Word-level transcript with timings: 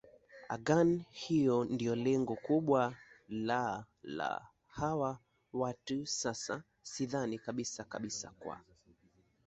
agan 0.49 0.99
hiyo 1.11 1.65
ndio 1.65 1.95
lengo 1.95 2.35
kubwa 2.35 2.95
la 3.29 3.85
la 4.03 4.47
hawa 4.67 5.19
watu 5.53 6.05
sasa 6.07 6.63
sidhani 6.81 7.39
kabisa 7.39 7.83
kabisa 7.83 8.31
kwa 8.39 8.59